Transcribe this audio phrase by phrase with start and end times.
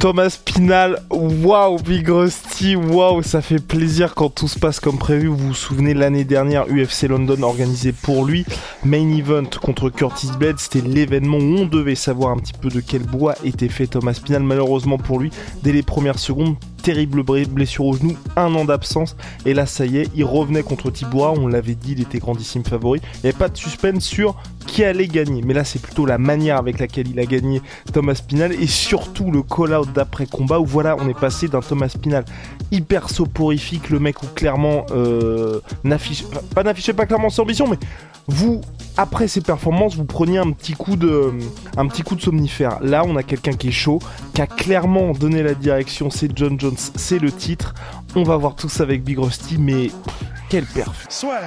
[0.00, 5.26] Thomas Pinal, waouh, Big Rusty, waouh, ça fait plaisir quand tout se passe comme prévu.
[5.26, 8.46] Vous vous souvenez l'année dernière, UFC London organisé pour lui,
[8.82, 12.80] Main Event contre Curtis Blade, c'était l'événement où on devait savoir un petit peu de
[12.80, 14.42] quel bois était fait Thomas Pinal.
[14.42, 15.30] Malheureusement pour lui,
[15.62, 19.16] dès les premières secondes, terrible blessure au genou, un an d'absence,
[19.46, 22.64] et là ça y est, il revenait contre Tiboura, on l'avait dit, il était grandissime
[22.64, 26.06] favori, il n'y avait pas de suspense sur qui allait gagner, mais là c'est plutôt
[26.06, 27.62] la manière avec laquelle il a gagné
[27.92, 31.94] Thomas Pinal, et surtout le call-out d'après combat, où voilà, on est passé d'un Thomas
[32.00, 32.24] Pinal
[32.70, 37.78] hyper soporifique, le mec où clairement euh, n'affiche, pas n'affichez pas clairement son ambition, mais
[38.26, 38.60] vous,
[38.96, 41.32] après ses performances, vous preniez un petit coup de,
[41.76, 42.78] un petit coup de somnifère.
[42.80, 43.98] Là, on a quelqu'un qui est chaud,
[44.34, 46.10] qui a clairement donné la direction.
[46.10, 47.74] C'est John Jones, c'est le titre.
[48.14, 49.90] On va voir tout ça avec Big Rusty, mais
[50.48, 51.06] quel perf.
[51.08, 51.40] Soit.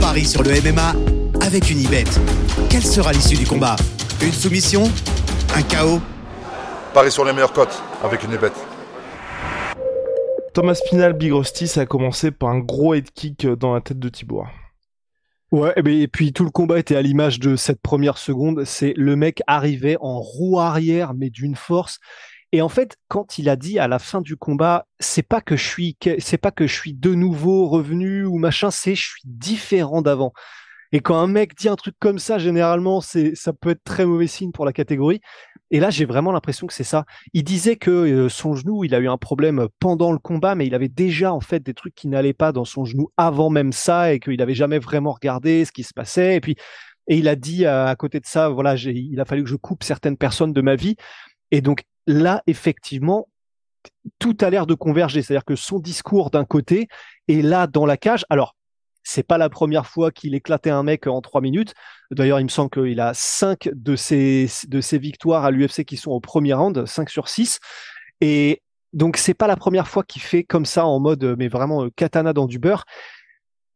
[0.00, 1.17] Paris sur le MMA
[1.48, 2.04] avec une ibet.
[2.68, 3.74] Quelle sera l'issue du combat?
[4.22, 4.82] Une soumission?
[5.56, 5.98] Un chaos?
[6.92, 8.52] Paris sur les meilleures cotes avec une bête.
[10.52, 13.98] Thomas Pinal, Big Rusty, ça a commencé par un gros head kick dans la tête
[13.98, 14.44] de Thibaut.
[15.50, 18.64] Ouais, et, ben, et puis tout le combat était à l'image de cette première seconde.
[18.66, 21.98] C'est le mec arrivait en roue arrière, mais d'une force.
[22.52, 25.56] Et en fait, quand il a dit à la fin du combat, c'est pas que
[25.56, 29.22] je suis, c'est pas que je suis de nouveau revenu ou machin, c'est je suis
[29.24, 30.34] différent d'avant.
[30.92, 34.06] Et quand un mec dit un truc comme ça, généralement, c'est, ça peut être très
[34.06, 35.20] mauvais signe pour la catégorie.
[35.70, 37.04] Et là, j'ai vraiment l'impression que c'est ça.
[37.34, 40.66] Il disait que euh, son genou, il a eu un problème pendant le combat, mais
[40.66, 43.72] il avait déjà en fait des trucs qui n'allaient pas dans son genou avant même
[43.72, 46.36] ça, et qu'il n'avait jamais vraiment regardé ce qui se passait.
[46.36, 46.56] Et puis,
[47.06, 49.84] et il a dit à, côté de ça, voilà, il a fallu que je coupe
[49.84, 50.96] certaines personnes de ma vie.
[51.50, 53.28] Et donc là, effectivement,
[54.18, 55.22] tout a l'air de converger.
[55.22, 56.88] C'est-à-dire que son discours d'un côté,
[57.26, 58.24] et là dans la cage.
[58.28, 58.54] Alors,
[59.02, 61.74] c'est pas la première fois qu'il éclatait un mec en trois minutes.
[62.10, 66.10] D'ailleurs, il me semble qu'il a cinq de ses, de victoires à l'UFC qui sont
[66.10, 67.58] au premier round, 5 sur 6.
[68.20, 71.84] Et donc, c'est pas la première fois qu'il fait comme ça en mode, mais vraiment
[71.84, 72.84] euh, katana dans du beurre.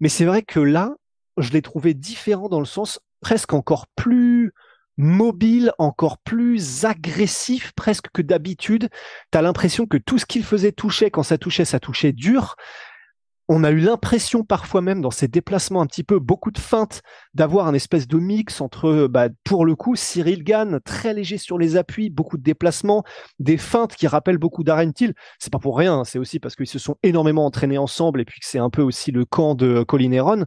[0.00, 0.94] Mais c'est vrai que là,
[1.36, 4.52] je l'ai trouvé différent dans le sens presque encore plus
[4.96, 8.88] mobile, encore plus agressif presque que d'habitude.
[9.30, 12.56] Tu as l'impression que tout ce qu'il faisait touchait, quand ça touchait, ça touchait dur
[13.48, 17.02] on a eu l'impression parfois même dans ces déplacements un petit peu beaucoup de feintes
[17.34, 21.58] d'avoir un espèce de mix entre bah, pour le coup Cyril Gann très léger sur
[21.58, 23.02] les appuis, beaucoup de déplacements,
[23.38, 25.14] des feintes qui rappellent beaucoup d'Arentil.
[25.38, 28.24] C'est pas pour rien, hein, c'est aussi parce qu'ils se sont énormément entraînés ensemble et
[28.24, 30.44] puis que c'est un peu aussi le camp de Colin Heron.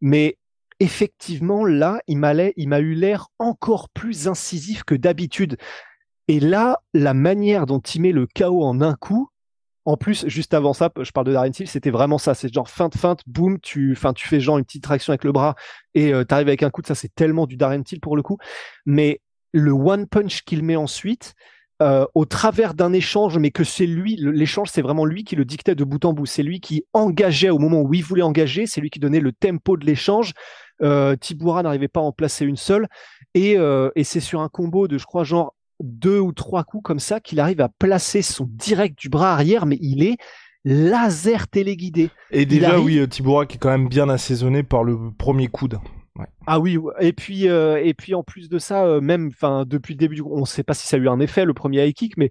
[0.00, 0.38] Mais
[0.80, 2.34] effectivement là, il m'a
[2.80, 5.56] eu l'air encore plus incisif que d'habitude.
[6.26, 9.28] Et là, la manière dont il met le chaos en un coup,
[9.84, 12.34] en plus, juste avant ça, je parle de Darren Till, c'était vraiment ça.
[12.34, 15.54] C'est genre feinte, feinte, boum, tu, tu fais genre une petite traction avec le bras
[15.94, 16.94] et euh, tu arrives avec un coup de ça.
[16.94, 18.38] C'est tellement du Darren Till pour le coup.
[18.86, 19.20] Mais
[19.52, 21.34] le one punch qu'il met ensuite,
[21.82, 25.44] euh, au travers d'un échange, mais que c'est lui, l'échange, c'est vraiment lui qui le
[25.44, 26.24] dictait de bout en bout.
[26.24, 28.66] C'est lui qui engageait au moment où il voulait engager.
[28.66, 30.32] C'est lui qui donnait le tempo de l'échange.
[30.82, 31.16] Euh,
[31.62, 32.86] n'arrivait pas à en placer une seule.
[33.34, 36.82] Et, euh, et c'est sur un combo de, je crois, genre deux ou trois coups
[36.82, 40.16] comme ça qu'il arrive à placer son direct du bras arrière, mais il est
[40.64, 42.10] laser téléguidé.
[42.30, 45.78] Et déjà, oui, euh, Tiboura qui est quand même bien assaisonné par le premier coude.
[46.46, 49.94] Ah oui, et puis euh, et puis en plus de ça, euh, même enfin depuis
[49.94, 51.92] le début, on ne sait pas si ça a eu un effet le premier high
[51.94, 52.30] kick, mais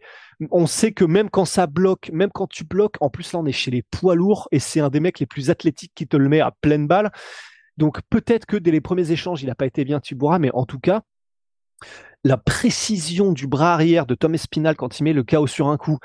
[0.52, 3.46] on sait que même quand ça bloque, même quand tu bloques, en plus là on
[3.46, 6.16] est chez les poids lourds et c'est un des mecs les plus athlétiques qui te
[6.16, 7.12] le met à pleine balle.
[7.76, 10.66] Donc peut-être que dès les premiers échanges il n'a pas été bien Tiboura, mais en
[10.66, 11.02] tout cas
[12.24, 15.78] la précision du bras arrière de Tom Espinal quand il met le chaos sur un
[15.78, 15.98] coup.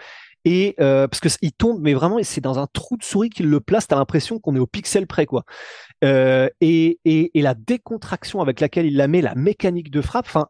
[0.44, 3.46] Et euh, parce que il tombe, mais vraiment, c'est dans un trou de souris qu'il
[3.46, 3.86] le place.
[3.86, 5.44] T'as l'impression qu'on est au pixel près, quoi.
[6.04, 10.26] Euh, et, et, et, la décontraction avec laquelle il la met, la mécanique de frappe.
[10.26, 10.46] Enfin,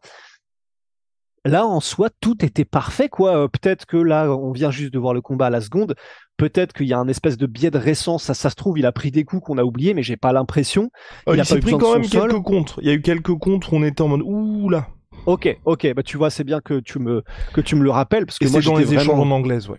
[1.43, 3.35] là en soi, tout était parfait, quoi.
[3.35, 5.95] Euh, peut-être que là, on vient juste de voir le combat à la seconde.
[6.37, 8.23] Peut-être qu'il y a un espèce de biais de récence.
[8.23, 10.31] Ça, ça se trouve, il a pris des coups qu'on a oubliés, mais j'ai pas
[10.31, 10.91] l'impression.
[11.27, 12.79] Il, il a s'est pris quand même quelques contres.
[12.81, 13.73] Il y a eu quelques contres.
[13.73, 14.87] On était en mode ouh là.
[15.25, 17.23] Ok, ok, bah tu vois, c'est bien que tu me
[17.53, 19.77] que tu me le rappelles parce que moi c'est dans les échanges en anglaise, ouais.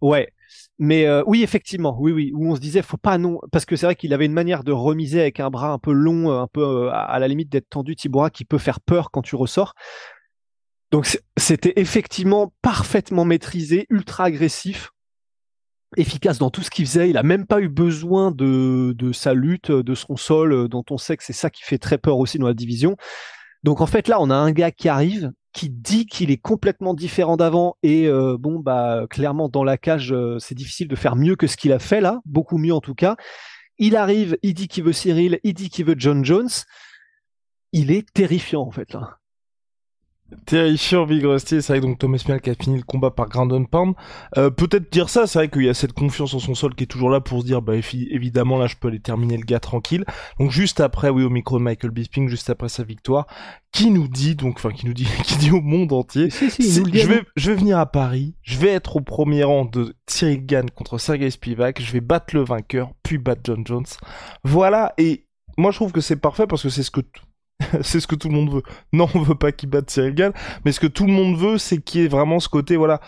[0.00, 0.32] Ouais.
[0.78, 3.76] Mais euh, oui, effectivement, oui, oui, où on se disait, faut pas non, parce que
[3.76, 6.48] c'est vrai qu'il avait une manière de remiser avec un bras un peu long, un
[6.48, 9.74] peu euh, à la limite d'être tendu, Tibora, qui peut faire peur quand tu ressors.
[10.90, 14.90] Donc c'était effectivement parfaitement maîtrisé, ultra agressif,
[15.96, 17.08] efficace dans tout ce qu'il faisait.
[17.08, 20.84] Il a même pas eu besoin de, de sa lutte, de son sol, euh, dont
[20.90, 22.96] on sait que c'est ça qui fait très peur aussi dans la division.
[23.62, 26.94] Donc en fait là, on a un gars qui arrive, qui dit qu'il est complètement
[26.94, 31.14] différent d'avant et euh, bon bah clairement dans la cage euh, c'est difficile de faire
[31.14, 33.16] mieux que ce qu'il a fait là, beaucoup mieux en tout cas.
[33.78, 36.50] Il arrive, il dit qu'il veut Cyril, il dit qu'il veut John Jones.
[37.72, 39.18] Il est terrifiant en fait là.
[40.46, 43.28] Terrifiant Big Rusty, c'est vrai que donc Thomas Spinal qui a fini le combat par
[43.28, 43.94] ground and pound.
[44.36, 46.84] Euh, peut-être dire ça, c'est vrai qu'il y a cette confiance en son sol qui
[46.84, 49.60] est toujours là pour se dire, bah évidemment là je peux aller terminer le gars
[49.60, 50.04] tranquille.
[50.38, 53.26] Donc juste après, oui au micro de Michael Bisping, juste après sa victoire,
[53.72, 57.22] qui nous dit donc, enfin qui nous dit, qui dit au monde entier, je vais,
[57.36, 60.98] je vais venir à Paris, je vais être au premier rang de Cyril Gann contre
[60.98, 63.86] Sergei Spivak, je vais battre le vainqueur, puis battre John Jones.
[64.44, 65.26] Voilà et
[65.56, 67.00] moi je trouve que c'est parfait parce que c'est ce que
[67.82, 68.62] c'est ce que tout le monde veut.
[68.92, 70.32] Non, on veut pas qu'il batte Cyril Gann,
[70.64, 73.00] mais ce que tout le monde veut, c'est qu'il y ait vraiment ce côté, voilà.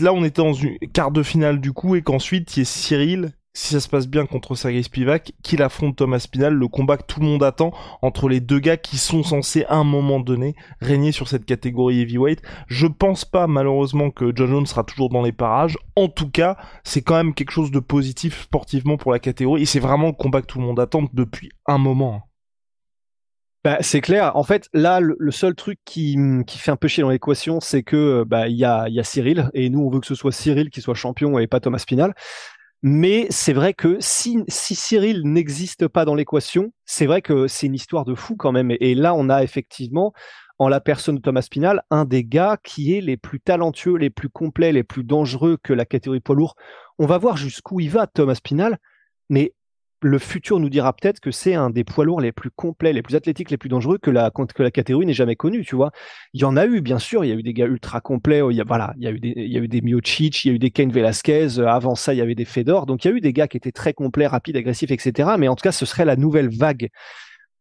[0.00, 2.64] Là, on était dans une quart de finale du coup, et qu'ensuite, il y ait
[2.64, 6.98] Cyril, si ça se passe bien contre Sergei Spivak, qu'il affronte Thomas Spinal, le combat
[6.98, 7.72] que tout le monde attend
[8.02, 12.00] entre les deux gars qui sont censés à un moment donné régner sur cette catégorie
[12.00, 12.42] heavyweight.
[12.66, 15.78] Je pense pas malheureusement que John Jones sera toujours dans les parages.
[15.96, 19.66] En tout cas, c'est quand même quelque chose de positif sportivement pour la catégorie et
[19.66, 22.25] c'est vraiment le combat que tout le monde attend depuis un moment.
[23.66, 24.36] Bah, c'est clair.
[24.36, 26.16] En fait, là, le, seul truc qui,
[26.46, 29.50] fait un peu chier dans l'équation, c'est que bah il y a, y a Cyril
[29.54, 32.14] et nous on veut que ce soit Cyril qui soit champion et pas Thomas Spinal.
[32.82, 37.74] Mais c'est vrai que si, Cyril n'existe pas dans l'équation, c'est vrai que c'est une
[37.74, 38.70] histoire de fou quand même.
[38.70, 40.12] Et, là, on a effectivement,
[40.60, 44.10] en la personne de Thomas Spinal, un des gars qui est les plus talentueux, les
[44.10, 46.54] plus complets, les plus dangereux que la catégorie poids lourd.
[47.00, 48.78] On va voir jusqu'où il va, Thomas Spinal.
[49.28, 49.54] Mais
[50.06, 53.02] le futur nous dira peut-être que c'est un des poids lourds les plus complets, les
[53.02, 55.90] plus athlétiques, les plus dangereux que la, que la catégorie n'ait jamais connu, tu vois.
[56.32, 58.40] Il y en a eu, bien sûr, il y a eu des gars ultra complets,
[58.50, 60.44] il y a, voilà, il y a eu des, il y a eu des Miocic,
[60.44, 62.86] il y a eu des Kane Velasquez, euh, avant ça, il y avait des Fedor,
[62.86, 65.30] donc il y a eu des gars qui étaient très complets, rapides, agressifs, etc.
[65.38, 66.88] Mais en tout cas, ce serait la nouvelle vague.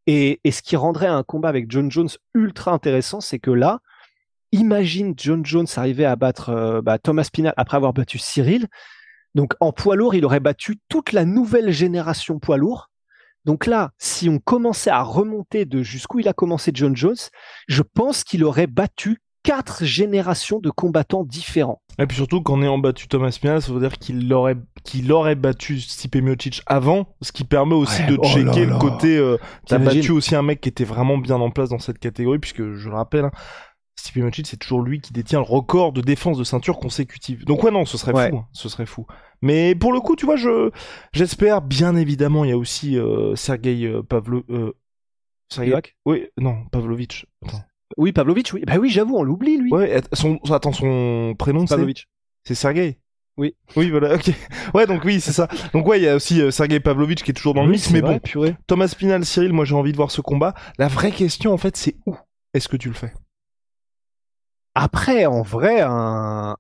[0.06, 3.80] Et, ce qui rendrait un combat avec John Jones ultra intéressant, c'est que là,
[4.52, 8.68] imagine John Jones arriver à battre euh, bah, Thomas Pinal après avoir battu Cyril.
[9.36, 12.90] Donc en poids lourd, il aurait battu toute la nouvelle génération poids lourd.
[13.44, 17.16] Donc là, si on commençait à remonter de jusqu'où il a commencé John Jones,
[17.68, 21.82] je pense qu'il aurait battu quatre générations de combattants différents.
[22.00, 25.36] Et puis surtout, qu'en ayant battu Thomas Mial, ça veut dire qu'il aurait, qu'il aurait
[25.36, 29.78] battu Stipe Miocic avant, ce qui permet aussi de oh checker le côté, euh, t'as
[29.78, 32.90] battu aussi un mec qui était vraiment bien en place dans cette catégorie, puisque je
[32.90, 33.32] le rappelle, hein,
[33.96, 37.46] Stipe Miocic, c'est toujours lui qui détient le record de défense de ceinture consécutive.
[37.46, 39.06] Donc ouais, non, ce serait fou, hein, ce serait fou.
[39.42, 40.72] Mais pour le coup, tu vois, je
[41.14, 44.74] j'espère bien évidemment, il y a aussi euh, Sergei euh, Pavlo euh,
[46.06, 47.26] Oui, non, Pavlovitch.
[47.98, 48.64] Oui, Pavlovitch, oui.
[48.66, 49.72] Bah oui, j'avoue, on l'oublie lui.
[49.72, 52.08] Ouais, son attends, son prénom Pavlovitch.
[52.44, 53.00] C'est Sergei.
[53.38, 53.56] Oui.
[53.76, 54.32] Oui, voilà, ok.
[54.74, 55.48] Ouais, donc oui, c'est ça.
[55.74, 57.92] Donc ouais, il y a aussi euh, Sergei Pavlovitch qui est toujours dans le mix,
[57.92, 58.56] mais bon, purée.
[58.68, 60.54] Thomas Pinal, Cyril, moi j'ai envie de voir ce combat.
[60.78, 62.16] La vraie question, en fait, c'est où
[62.54, 63.14] est-ce que tu le fais?
[64.76, 66.58] Après, en vrai, un...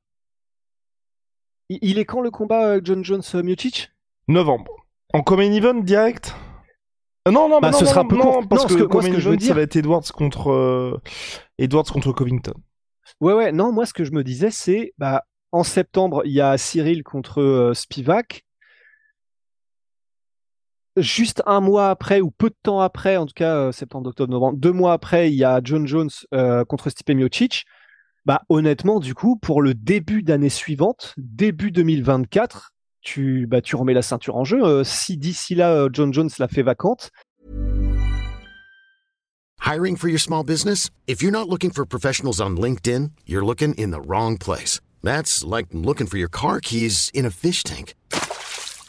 [1.70, 3.92] il est quand le combat John Jones euh, Miocic?
[4.30, 4.72] Novembre.
[5.14, 6.34] En common event direct?
[7.28, 9.76] Euh, Non, non, bah, non, ce sera non, parce que, common event, ça va être
[9.76, 11.02] Edwards contre euh,
[11.58, 12.54] Edwards contre Covington.
[13.20, 13.52] Ouais, ouais.
[13.52, 17.04] Non, moi, ce que je me disais, c'est bah en septembre, il y a Cyril
[17.04, 18.46] contre Spivak.
[20.98, 24.58] Juste un mois après, ou peu de temps après, en tout cas septembre, octobre, novembre,
[24.58, 26.10] deux mois après, il y a John Jones
[26.68, 27.66] contre Stipe Miocic.
[28.26, 33.94] Bah honnêtement, du coup, pour le début d'année suivante, début 2024, tu, bah, tu remets
[33.94, 34.64] la ceinture en jeu.
[34.64, 37.12] Euh, si d'ici là, euh, John Jones la fait vacante.
[39.64, 40.90] Hiring for your small business?
[41.06, 44.82] If you're not looking for professionals on LinkedIn, you're looking in the wrong place.
[45.04, 47.94] That's like looking for your car keys in a fish tank.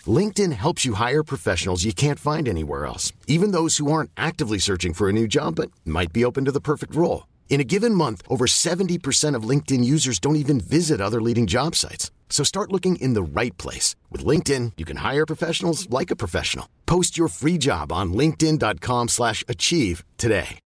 [0.06, 4.58] LinkedIn helps you hire professionals you can't find anywhere else, even those who aren't actively
[4.58, 7.24] searching for a new job but might be open to the perfect role.
[7.48, 11.74] In a given month, over 70% of LinkedIn users don't even visit other leading job
[11.74, 12.10] sites.
[12.28, 13.96] So start looking in the right place.
[14.10, 16.68] With LinkedIn, you can hire professionals like a professional.
[16.84, 20.58] Post your free job on linkedin.com slash achieve today.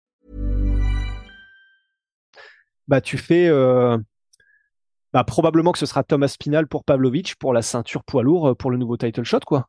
[2.88, 3.48] Bah, tu fais...
[3.50, 4.00] Euh...
[5.13, 8.55] Bah, probablement que ce sera Thomas Spinal pour Pavlovich pour la ceinture poids lourd euh,
[8.55, 9.67] pour le nouveau title shot, quoi.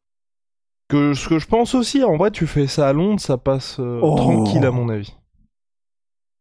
[0.89, 3.77] Que ce que je pense aussi, en vrai, tu fais ça à Londres, ça passe
[3.79, 4.17] euh, oh.
[4.17, 5.15] tranquille à mon avis.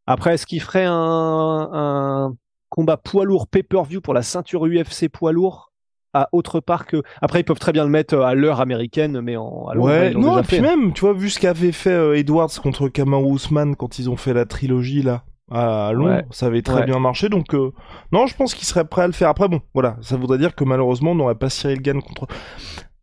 [0.09, 2.33] Après, est-ce qu'il ferait un,
[2.69, 5.71] combat poids lourd pay-per-view pour la ceinture UFC poids lourd
[6.13, 7.03] à autre part que.
[7.21, 10.29] Après, ils peuvent très bien le mettre à l'heure américaine, mais en à Ouais, non,
[10.29, 10.61] déjà et puis fait.
[10.61, 14.17] même, tu vois, vu ce qu'avait fait euh, Edwards contre Kamaru Usman quand ils ont
[14.17, 16.25] fait la trilogie là à Londres, Ouais.
[16.31, 16.85] ça avait très Ouais.
[16.85, 17.29] bien marché.
[17.29, 17.71] Donc euh,
[18.11, 19.29] non, je pense qu'il serait prêt à le faire.
[19.29, 22.25] Après, bon, voilà, ça voudrait dire que malheureusement, on n'aurait pas Cyril Gann contre.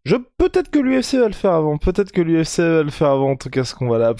[0.04, 1.76] Je peut-être que l'UFC va le faire avant.
[1.78, 3.30] Peut-être que l'UFC va le faire avant.
[3.32, 4.14] En tout cas, ce qu'on va là.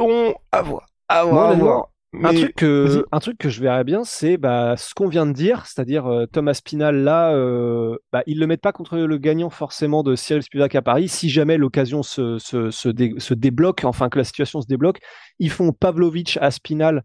[0.00, 3.84] On à voir, à voir, à honnêtement, Un, truc que, un truc que je verrais
[3.84, 8.22] bien, c'est bah, ce qu'on vient de dire, c'est-à-dire euh, Thomas Pinal là, euh, bah,
[8.26, 11.08] ils le mettent pas contre le gagnant forcément de Cyril Spivak à Paris.
[11.08, 15.00] Si jamais l'occasion se, se, se, dé- se débloque, enfin que la situation se débloque,
[15.38, 17.02] ils font Pavlovich à Spinal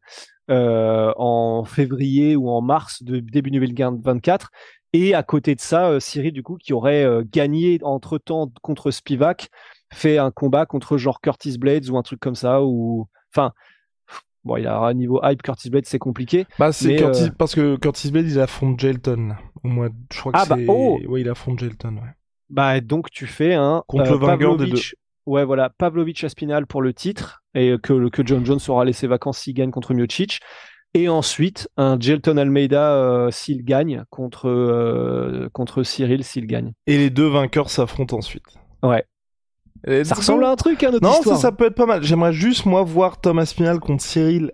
[0.49, 4.51] euh, en février ou en mars de début 2024.
[4.93, 9.49] Et à côté de ça, euh, Cyril, du coup, qui aurait gagné entre-temps contre Spivak,
[9.91, 13.07] fait un combat contre genre Curtis Blades ou un truc comme ça, ou...
[13.35, 13.51] Enfin,
[14.43, 16.45] bon, il a un niveau hype, Curtis Blades, c'est compliqué.
[16.59, 19.27] Bah, c'est Curtis, euh, parce que Curtis Blade, il affronte Jelton.
[19.29, 19.37] là.
[19.63, 22.13] Au moins, je crois que Ah, bah, oh Ouais, il affronte Jelton, ouais.
[22.49, 23.83] Bah, donc tu fais un...
[23.87, 24.95] Contre le vainqueur des Pavlovich-
[25.25, 29.39] Ouais, voilà, Pavlovich Aspinal pour le titre, et que, que John Jones aura laissé vacances
[29.39, 30.41] s'il gagne contre Miocic.
[30.95, 36.73] Et ensuite, un Jelton Almeida euh, s'il gagne contre, euh, contre Cyril s'il gagne.
[36.85, 38.43] Et les deux vainqueurs s'affrontent ensuite.
[38.83, 39.03] Ouais.
[39.85, 41.35] Let's Ça ressemble à un truc, hein, notre Non, histoire.
[41.35, 42.03] ça, ça peut être pas mal.
[42.03, 44.51] J'aimerais juste, moi, voir Thomas Pinal contre Cyril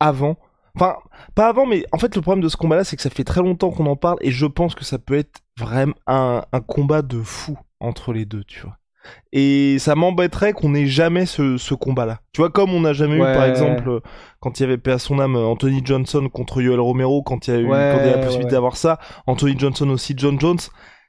[0.00, 0.36] avant.
[0.76, 0.96] Enfin,
[1.36, 3.40] pas avant, mais en fait, le problème de ce combat-là, c'est que ça fait très
[3.42, 7.02] longtemps qu'on en parle et je pense que ça peut être vraiment un, un combat
[7.02, 8.76] de fou entre les deux, tu vois.
[9.32, 12.20] Et ça m'embêterait qu'on ait jamais ce, ce combat-là.
[12.32, 14.00] Tu vois, comme on n'a jamais eu, par exemple, euh,
[14.40, 17.46] quand il y avait paix à son âme, euh, Anthony Johnson contre Yoel Romero, quand
[17.46, 18.52] il y a eu, Ouais, quand il y a la possibilité ouais.
[18.52, 20.58] d'avoir ça, Anthony Johnson aussi, John Jones.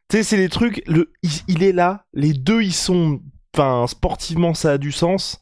[0.10, 3.22] Tu sais, c'est les trucs, le, il, il est là, les deux, ils sont,
[3.56, 5.42] enfin, sportivement, ça a du sens.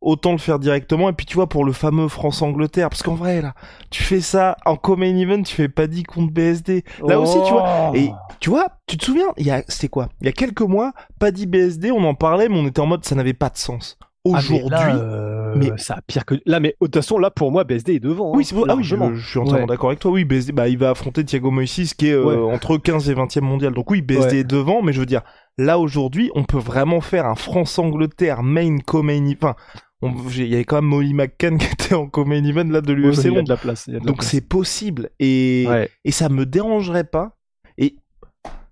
[0.00, 1.08] Autant le faire directement.
[1.08, 3.54] Et puis, tu vois, pour le fameux France-Angleterre, parce qu'en vrai, là,
[3.90, 6.84] tu fais ça en co-main event, tu fais pas dit contre BSD.
[7.04, 7.90] Là aussi, tu vois.
[7.90, 7.96] Oh.
[7.96, 10.08] Et tu vois, tu te souviens, il y a, c'était quoi?
[10.20, 12.86] Il y a quelques mois, pas dit BSD, on en parlait, mais on était en
[12.86, 13.98] mode, ça n'avait pas de sens.
[14.00, 17.50] Ah, Aujourd'hui, euh, mais- ça a pire que là mais de toute façon là pour
[17.52, 18.56] moi BSD est devant Oui, hein, c'est.
[18.70, 19.66] Ah oui, je, je suis entièrement Ouais.
[19.66, 20.10] d'accord avec toi.
[20.10, 22.52] Oui, BSD, bah, il va affronter Thiago Moises qui est euh, Ouais.
[22.54, 23.72] entre 15 et 20e mondial.
[23.74, 24.36] Donc oui, BSD Ouais.
[24.40, 25.22] est devant, mais je veux dire,
[25.58, 29.54] là aujourd'hui, on peut vraiment faire un France-Angleterre main co-main event.
[30.00, 32.92] Enfin, il y avait quand même Molly McCann qui était en co-main event là de
[32.92, 33.56] l'UFC Londres.
[34.04, 35.88] Donc c'est possible et Ouais.
[36.04, 37.36] et ça me dérangerait pas
[37.78, 37.96] et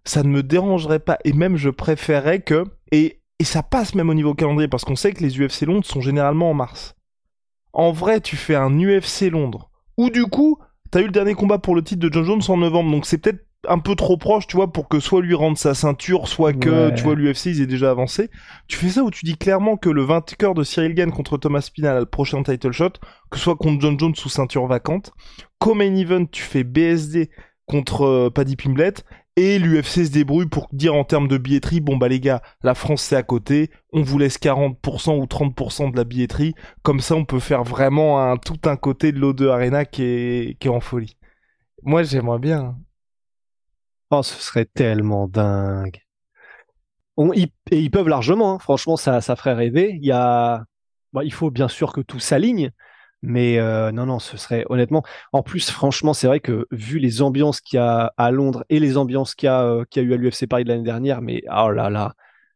[0.04, 4.08] ça ne me dérangerait pas et même je préférerais que et et ça passe même
[4.10, 6.94] au niveau calendrier parce qu'on sait que les UFC Londres sont généralement en mars.
[7.72, 10.58] En vrai, tu fais un UFC Londres ou du coup,
[10.90, 13.18] t'as eu le dernier combat pour le titre de John Jones en novembre, donc c'est
[13.18, 16.52] peut-être un peu trop proche, tu vois, pour que soit lui rende sa ceinture, soit
[16.52, 16.94] que, Ouais.
[16.94, 18.30] tu vois, l'UFC, ils aient déjà avancé.
[18.68, 21.62] Tu fais ça où tu dis clairement que le vainqueur de Cyril Gann contre Thomas
[21.62, 22.90] Spinal a le prochain title shot,
[23.30, 25.10] que ce soit contre John Jones sous ceinture vacante.
[25.58, 27.28] Comme main event, tu fais BSD
[27.64, 29.04] contre euh, Paddy Pimblett,
[29.36, 32.74] et l'UFC se débrouille pour dire en termes de billetterie, bon bah les gars, la
[32.74, 37.14] France c'est à côté, on vous laisse 40% ou 30% de la billetterie, comme ça
[37.16, 41.16] on peut faire vraiment un, tout un côté de l'O2 Arena qui est, en folie.
[41.82, 42.76] Moi j'aimerais bien.
[44.10, 46.00] Oh, ce serait tellement dingue.
[47.16, 48.58] On- et ils peuvent largement, hein.
[48.58, 49.98] franchement, ça, ça ferait rêver.
[51.12, 52.70] Bon, il faut bien sûr que tout s'aligne,
[53.22, 55.02] mais euh, non, non, ce serait honnêtement.
[55.32, 58.78] En plus, franchement, c'est vrai que vu les ambiances qu'il y a à Londres et
[58.78, 60.84] les ambiances qu'il y a, euh, qu'il y a eu à l'UFC Paris de l'année
[60.84, 62.14] dernière, mais oh là là,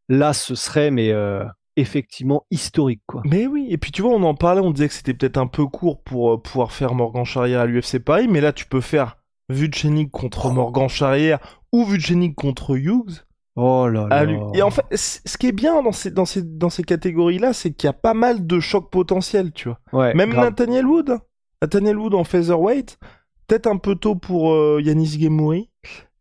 [0.09, 1.45] là, ce serait mais euh,
[1.77, 3.23] effectivement historique, quoi.
[3.25, 5.47] Mais oui, et puis tu vois, on en parlait, on disait que c'était peut-être un
[5.47, 8.81] peu court pour euh, pouvoir faire Morgan Charrière à l'UFC Paris, mais là tu peux
[8.81, 9.17] faire
[9.49, 11.39] Vucenic contre Morgan Charrière
[11.73, 13.25] ou Vucenic contre Hughes.
[13.57, 14.33] Oh là à là.
[14.55, 17.73] Et en fait, ce qui est bien dans ces, dans ces, dans ces catégories-là, c'est
[17.73, 19.79] qu'il y a pas mal de chocs potentiels, tu vois.
[19.93, 20.45] Ouais, Même grave.
[20.51, 21.19] Nathaniel Wood,
[21.63, 22.99] Nathaniel Wood en featherweight,
[23.47, 25.71] peut-être un peu tôt pour euh, Yanis Gemouri.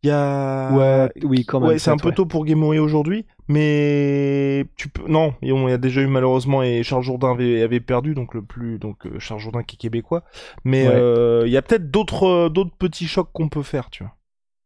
[0.02, 0.72] Il y a...
[0.72, 1.68] Ouais, oui, quand même.
[1.70, 5.72] Ouais, c'est un peu tôt pour Gemouri aujourd'hui, mais tu peux non, et on il
[5.72, 9.06] y a déjà eu malheureusement et Charles Jourdain avait, avait perdu donc le plus donc
[9.06, 10.24] euh, Charles Jourdain qui est québécois,
[10.64, 10.94] mais Ouais.
[10.94, 14.14] euh, il y a peut-être d'autres d'autres petits chocs qu'on peut faire, tu vois.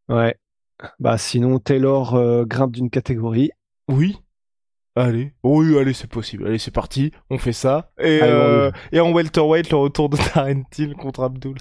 [0.09, 0.37] Ouais.
[0.99, 3.50] Bah sinon, Taylor euh, grimpe d'une catégorie.
[3.88, 4.16] Oui.
[4.97, 6.47] Allez, oui, allez, c'est possible.
[6.47, 7.90] Allez, c'est parti, on fait ça.
[7.99, 11.57] Et, Allez, euh, et en welterweight, le retour de Darren Till contre Abdul.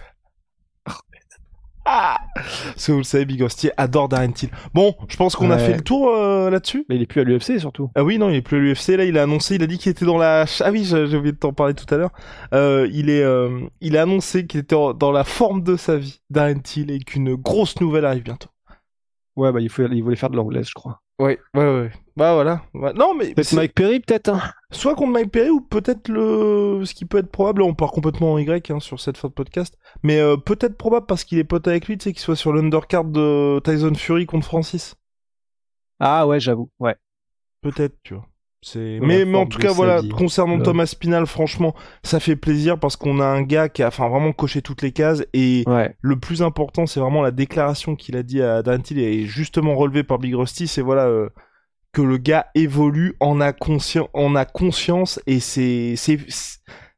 [1.86, 4.50] Ah Parce que vous le savez, Big Hostier adore Darren Till.
[4.74, 6.86] Bon, je pense qu'on a fait le tour euh, là-dessus.
[6.88, 7.90] Mais il est plus à l'UFC surtout.
[7.96, 8.96] Ah oui, non, il est plus à l'UFC.
[8.96, 10.46] Là, il a annoncé, il a dit qu'il était dans la.
[10.62, 12.12] Ah oui, j'ai oublié de t'en parler tout à l'heure.
[12.54, 16.22] Euh, il est, euh, il a annoncé qu'il était dans la forme de sa vie,
[16.30, 18.50] Darren Till, et qu'une grosse nouvelle arrive bientôt.
[19.36, 21.02] Ouais, bah il, faut, il voulait faire de l'anglaise, je crois.
[21.20, 21.92] Ouais, ouais, ouais.
[22.16, 22.64] Bah voilà.
[22.76, 22.94] Ouais.
[22.94, 24.30] Non, mais Peut-être c'est- Mike Perry, peut-être.
[24.30, 24.42] hein.
[24.72, 27.64] soit contre Mike Perry ou peut-être le ce qui peut être probable.
[27.64, 31.06] On part complètement en Y hein, sur cette fin de podcast, mais euh, peut-être probable
[31.08, 34.26] parce qu'il est pote avec lui, tu sais, qu'il soit sur l'undercard de Tyson Fury
[34.28, 34.96] contre Francis.
[36.00, 36.70] Ah ouais, j'avoue.
[36.80, 36.96] Ouais.
[37.62, 38.28] Peut-être, tu vois.
[39.02, 40.02] Mais, mais en tout cas, voilà.
[40.02, 40.10] vie.
[40.10, 40.64] Concernant Ouais.
[40.64, 44.32] Thomas Spinal, franchement, ça fait plaisir parce qu'on a un gars qui a, enfin, vraiment
[44.32, 45.96] coché toutes les cases et Ouais.
[46.02, 49.76] le plus important, c'est vraiment la déclaration qu'il a dit à Darren Till et justement
[49.76, 51.30] relevé par Big Rusty, c'est voilà euh,
[51.92, 56.20] que le gars évolue, en a conscience, en a conscience et c'est, c'est-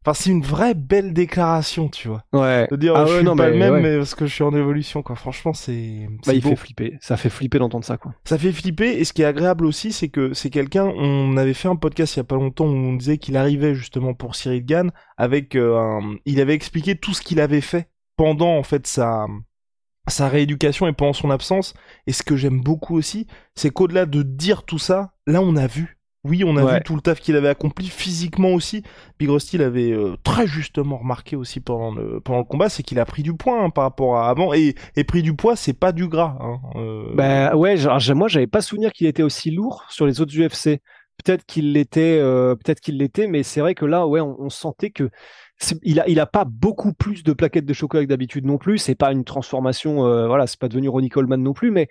[0.05, 2.23] enfin c'est une vraie belle déclaration, tu vois.
[2.33, 2.67] Ouais.
[2.69, 3.81] De dire Ah je ouais, suis non, pas le même, ouais.
[3.81, 5.15] mais parce que je suis en évolution, quoi.
[5.15, 6.49] Franchement, c'est, Bah, il beau.
[6.49, 6.97] fait flipper.
[7.01, 8.13] Ça fait flipper d'entendre ça, quoi.
[8.25, 10.85] Ça fait flipper et ce qui est agréable aussi, c'est que c'est quelqu'un.
[10.85, 13.73] On avait fait un podcast il y a pas longtemps où on disait qu'il arrivait
[13.75, 16.15] justement pour Cyril Gann avec euh, un...
[16.25, 19.25] il avait expliqué tout ce qu'il avait fait pendant en fait sa
[20.07, 21.73] sa rééducation et pendant son absence.
[22.05, 25.65] Et ce que j'aime beaucoup aussi, c'est qu'au-delà de dire tout ça, là on a
[25.67, 25.94] vu.
[26.27, 26.77] Oui, on a Ouais.
[26.77, 28.81] vu tout le taf qu'il avait accompli physiquement aussi.
[29.19, 32.99] Big Rusty l'avait euh, très justement remarqué aussi pendant le, pendant le combat, c'est qu'il
[32.99, 34.51] a pris du poids hein, par rapport à avant.
[34.53, 36.35] Et, et pris du poids, c'est pas du gras.
[36.41, 36.59] Hein.
[36.77, 40.33] Euh, Bah ouais, genre, moi j'avais pas souvenir qu'il était aussi lourd sur les autres
[40.35, 40.81] UFC.
[41.23, 44.49] Peut-être qu'il l'était, euh, peut-être qu'il l'était, mais c'est vrai que là, ouais, on, on
[44.49, 45.09] sentait que
[45.83, 48.77] il a, il a pas beaucoup plus de plaquettes de chocolat que d'habitude non plus.
[48.79, 49.95] C'est pas une transformation,
[50.27, 51.87] voilà, c'est pas devenu Ronnie Coleman non plus, mais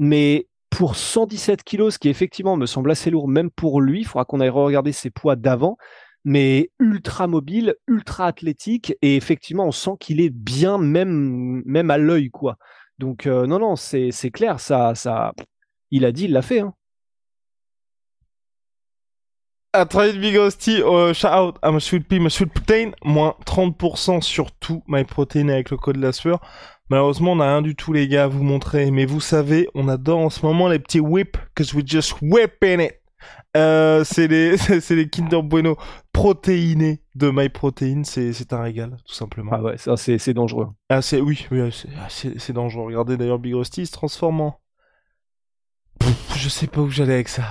[0.00, 4.04] mais pour 117 kilos, ce qui effectivement me semble assez lourd, même pour lui, il
[4.04, 5.76] faudra qu'on aille regarder ses poids d'avant.
[6.24, 11.96] Mais ultra mobile, ultra athlétique, et effectivement, on sent qu'il est bien, même, même à
[11.96, 12.58] l'œil, quoi.
[12.98, 15.32] Donc euh, non, non, c'est clair, ça, ça,
[15.90, 16.60] il a dit, il l'a fait.
[16.60, 16.74] Hein.
[19.74, 22.92] À très vite, Big Rusty, euh, shout out à ma sweet pea, ma sweet protein,
[23.04, 26.40] moins 30% sur tout my protein avec le code la sueur.
[26.90, 28.90] Malheureusement, on n'a rien du tout, les gars, à vous montrer.
[28.90, 32.80] Mais vous savez, on adore en ce moment les petits whip, cause we just whipping
[32.80, 32.94] it.
[33.56, 35.76] Euh, c'est les, c'est les Kinder Bueno
[36.12, 38.02] protéinés de My Protein.
[38.04, 39.52] C'est, c'est un régal, tout simplement.
[39.54, 40.68] Ah ouais, ça c'est c'est dangereux.
[40.88, 42.86] Ah, c'est, oui, ah, c'est, c'est dangereux.
[42.86, 44.60] Regardez d'ailleurs Big Rusty, il se transforme en.
[45.98, 47.50] Pff, je sais pas où j'allais avec ça.